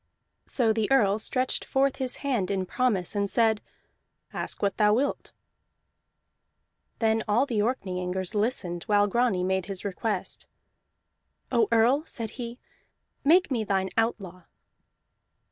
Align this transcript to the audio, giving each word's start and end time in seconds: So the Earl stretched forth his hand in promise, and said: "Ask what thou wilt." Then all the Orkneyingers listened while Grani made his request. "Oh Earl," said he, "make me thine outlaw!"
So 0.47 0.73
the 0.73 0.89
Earl 0.91 1.19
stretched 1.19 1.63
forth 1.63 1.97
his 1.97 2.15
hand 2.25 2.49
in 2.49 2.65
promise, 2.65 3.13
and 3.13 3.29
said: 3.29 3.61
"Ask 4.33 4.63
what 4.63 4.77
thou 4.77 4.95
wilt." 4.95 5.31
Then 6.97 7.23
all 7.27 7.45
the 7.45 7.59
Orkneyingers 7.61 8.33
listened 8.33 8.81
while 8.85 9.05
Grani 9.05 9.43
made 9.43 9.67
his 9.67 9.85
request. 9.85 10.47
"Oh 11.51 11.67
Earl," 11.71 12.03
said 12.07 12.31
he, 12.31 12.57
"make 13.23 13.51
me 13.51 13.63
thine 13.63 13.91
outlaw!" 13.95 14.45